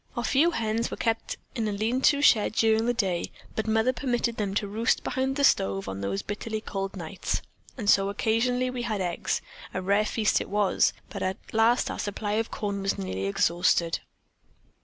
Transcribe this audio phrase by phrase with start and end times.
[0.17, 3.93] Our few hens were kept in a lean to shed during the day, but Mother
[3.93, 7.43] permitted them to roost behind the stove on those bitterly cold nights,
[7.77, 9.43] and so occasionally we had eggs,
[9.75, 13.25] and a rare feast it was, but at last our supply of corn was nearly
[13.27, 13.99] exhausted.